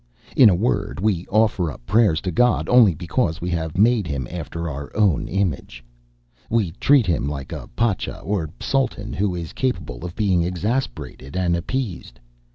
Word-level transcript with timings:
In 0.35 0.49
a 0.49 0.55
word, 0.55 0.99
we 0.99 1.27
offer 1.27 1.71
up 1.71 1.85
prayers 1.85 2.21
to 2.21 2.31
God 2.31 2.67
only 2.67 2.95
because 2.95 3.39
we 3.39 3.51
have 3.51 3.77
made 3.77 4.07
him 4.07 4.27
after 4.31 4.67
our 4.67 4.91
own 4.97 5.27
image. 5.27 5.83
We 6.49 6.71
treat 6.79 7.05
him 7.05 7.29
like 7.29 7.51
a 7.51 7.69
pacha, 7.75 8.17
or 8.21 8.45
a 8.45 8.63
sultan, 8.63 9.13
who 9.13 9.35
is 9.35 9.53
capable 9.53 10.03
of 10.03 10.15
being 10.15 10.41
exasperated 10.41 11.37
and 11.37 11.55
appeased. 11.55 12.19